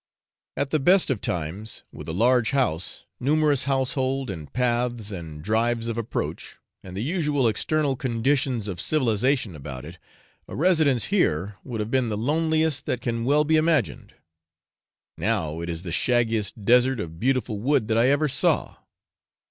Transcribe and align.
At 0.57 0.71
the 0.71 0.79
best 0.79 1.11
of 1.11 1.21
times, 1.21 1.83
with 1.91 2.07
a 2.09 2.11
large 2.11 2.49
house, 2.49 3.03
numerous 3.19 3.65
household, 3.65 4.31
and 4.31 4.51
paths, 4.51 5.11
and 5.11 5.43
drives 5.43 5.85
of 5.87 5.95
approach, 5.95 6.57
and 6.83 6.97
the 6.97 7.03
usual 7.03 7.47
external 7.47 7.95
conditions 7.95 8.67
of 8.67 8.81
civilisation 8.81 9.55
about 9.55 9.85
it, 9.85 9.99
a 10.47 10.55
residence 10.55 11.05
here 11.13 11.57
would 11.63 11.79
have 11.81 11.91
been 11.91 12.09
the 12.09 12.17
loneliest 12.17 12.87
that 12.87 12.99
can 13.01 13.25
well 13.25 13.43
be 13.43 13.57
imagined; 13.57 14.15
now 15.19 15.59
it 15.61 15.69
is 15.69 15.83
the 15.83 15.91
shaggiest 15.91 16.65
desert 16.65 16.99
of 16.99 17.19
beautiful 17.19 17.59
wood 17.59 17.87
that 17.87 17.97
I 17.99 18.09
ever 18.09 18.27
saw. 18.27 18.77